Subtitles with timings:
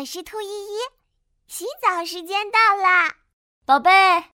[0.00, 0.78] 我是兔依依，
[1.46, 3.16] 洗澡时间到啦，
[3.66, 4.30] 宝贝，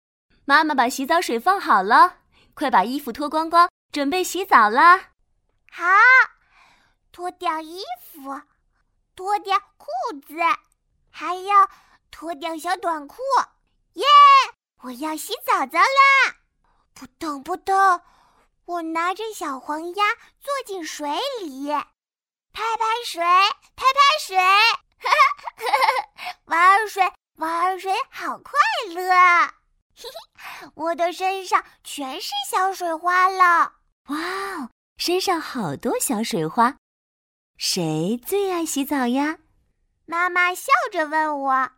[0.45, 2.19] 妈妈把洗澡水放好了，
[2.53, 5.13] 快把衣服脱光光，准备洗澡啦。
[5.71, 5.85] 好，
[7.13, 8.43] 脱掉衣服，
[9.15, 9.87] 脱掉裤
[10.27, 10.35] 子，
[11.13, 11.71] 还要
[12.11, 13.23] 脱掉小短裤。
[13.93, 14.05] 耶！
[14.83, 16.39] 我要洗澡澡啦！
[16.93, 18.01] 扑通扑通，
[18.65, 20.05] 我拿着小黄鸭
[20.41, 21.09] 坐进水
[21.41, 23.23] 里，拍拍水，
[23.77, 24.37] 拍拍水。
[26.47, 28.53] 玩水，玩水，好快
[28.95, 29.53] 乐！
[29.95, 30.09] 嘿
[30.61, 33.75] 嘿，我的身上全是小水花了。
[34.09, 36.77] 哇哦，身上好多小水花。
[37.57, 39.39] 谁最爱洗澡呀？
[40.07, 41.71] 妈妈笑着问我。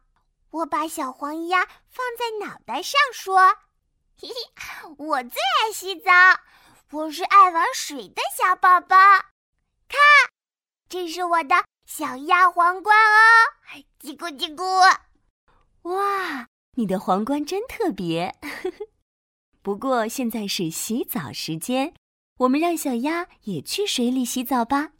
[0.50, 3.56] 我把小黄鸭放在脑袋上，说
[4.16, 6.10] ：“嘿嘿，我最爱洗澡，
[6.90, 8.96] 我是爱玩水的小宝宝。
[9.88, 10.00] 看，
[10.88, 14.64] 这是我的。”小鸭皇冠哦，叽咕叽咕！
[15.82, 18.34] 哇，你的皇冠真特别。
[19.62, 21.94] 不过现在是洗澡时间，
[22.38, 24.92] 我们让小鸭也去水里洗澡吧。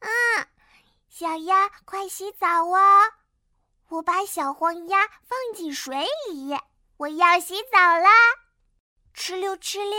[0.00, 0.46] 嗯，
[1.08, 2.78] 小鸭快洗澡哦！
[3.88, 6.56] 我把小黄鸭放进水里，
[6.98, 8.10] 我要洗澡啦！
[9.14, 9.98] 哧溜哧溜，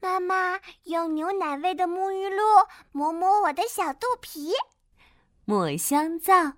[0.00, 2.42] 妈妈用牛奶味的沐浴露
[2.90, 4.52] 抹抹我的小肚皮。
[5.50, 6.52] 抹香皂，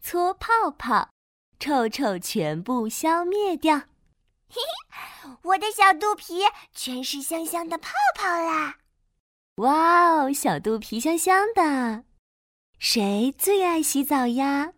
[0.00, 1.10] 搓泡泡，
[1.60, 3.76] 臭臭全部消灭掉。
[4.48, 6.40] 嘿嘿，我的小肚皮
[6.72, 8.78] 全是香香的泡泡啦！
[9.56, 12.04] 哇哦，小肚皮香香的。
[12.78, 14.72] 谁最爱洗澡呀？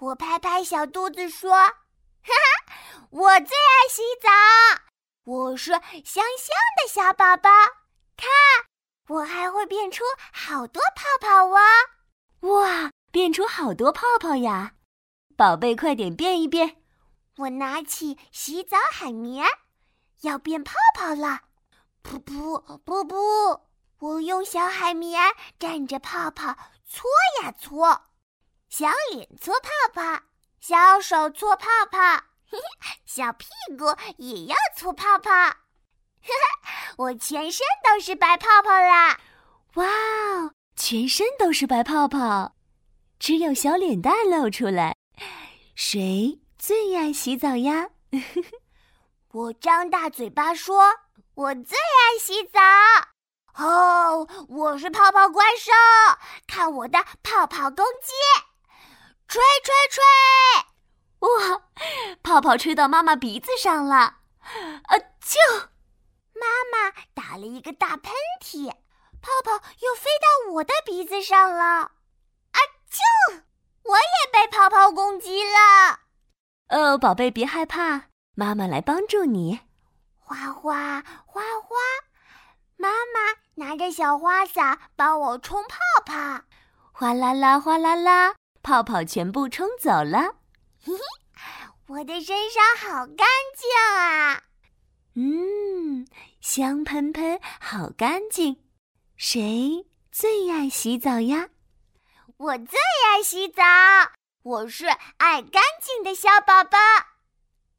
[0.00, 1.72] 我拍拍小肚子说：“哈
[2.26, 2.74] 哈，
[3.08, 4.28] 我最爱洗澡。
[5.24, 7.48] 我是香香的小宝宝，
[8.18, 8.28] 看，
[9.08, 11.58] 我还会变出好多泡泡哦。”
[12.42, 14.72] 哇，变出好多泡泡呀！
[15.36, 16.76] 宝贝，快点变一变！
[17.36, 19.46] 我拿起洗澡海绵，
[20.22, 21.42] 要变泡泡了。
[22.02, 23.60] 噗噗噗噗！
[24.00, 27.08] 我用小海绵蘸着泡泡搓
[27.42, 28.06] 呀搓，
[28.68, 30.24] 小脸搓泡泡，
[30.58, 31.98] 小手搓泡泡，
[32.50, 33.46] 嘿嘿，小屁
[33.78, 33.84] 股
[34.18, 35.30] 也要搓泡泡。
[35.30, 35.54] 哈
[36.22, 39.20] 哈，我全身都是白泡泡啦！
[39.74, 40.52] 哇哦！
[40.76, 42.54] 全身都是白泡泡，
[43.18, 44.96] 只有小脸蛋露出来。
[45.74, 47.90] 谁最爱洗澡呀？
[49.32, 50.82] 我张大嘴巴说
[51.34, 52.60] ：“我最爱洗澡。”
[53.62, 55.72] 哦，我是泡泡怪兽，
[56.46, 58.12] 看我的泡泡攻击！
[59.28, 60.02] 吹吹吹！
[61.20, 61.62] 哇，
[62.22, 63.96] 泡泡吹到妈妈鼻子上了！
[63.96, 65.68] 啊，啾！
[66.34, 68.12] 妈妈打了一个大喷
[68.42, 68.72] 嚏。
[69.22, 72.58] 泡泡又飞到我的鼻子上了，啊！
[72.90, 73.42] 啾！
[73.84, 76.00] 我也被泡泡攻击了。
[76.68, 79.60] 哦，宝贝，别害怕，妈妈来帮助你。
[80.18, 81.76] 花花花花，
[82.76, 86.44] 妈妈拿着小花洒帮我冲泡泡。
[86.92, 90.34] 哗啦啦，哗啦啦，泡泡全部冲走了。
[90.84, 91.00] 嘿嘿，
[91.86, 93.26] 我的身上好干
[93.56, 94.42] 净啊！
[95.14, 96.06] 嗯，
[96.42, 98.62] 香喷喷，好干净。
[99.16, 101.48] 谁最爱洗澡呀？
[102.36, 102.78] 我最
[103.08, 103.62] 爱洗澡，
[104.42, 104.84] 我是
[105.16, 106.78] 爱干净的小宝宝。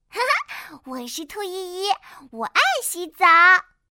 [0.10, 1.92] 哈哈，我是兔依依，
[2.32, 3.28] 我爱洗澡。